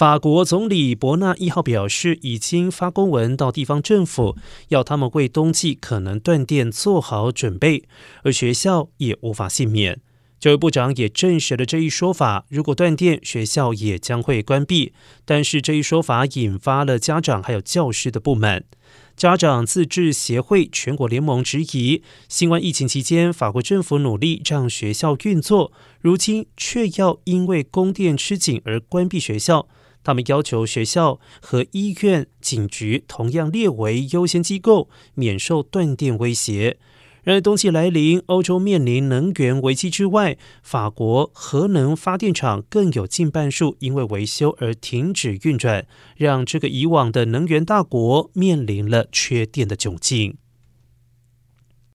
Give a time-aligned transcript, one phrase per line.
[0.00, 4.34] 法国总理伯纳一号表示，已经发公文到地方政府，
[4.68, 7.84] 要他们为冬季可能断电做好准备，
[8.22, 10.00] 而学校也无法幸免。
[10.38, 14.94] 教育部长也证实了这一说法，如果断电，学校也将会关闭。
[15.26, 18.64] 但是这一说法引发了家长还有教师的不满。
[19.14, 25.70] 家长自治协会全国联盟质疑，新冠疫情期间，法国政府努力让学校运作，
[26.00, 29.68] 如今却要因为供电吃紧而关闭学校。
[30.02, 36.78] 他们要求学校和医院、警局同样列为优先机构，免受断电威胁。
[37.22, 45.86] 然而，冬季来临，欧洲面临能源危机之外，法国核能发电厂更有近半数因为维修而停止运转，
[46.16, 50.38] 让这个以往的能源大国面临了缺电的窘境。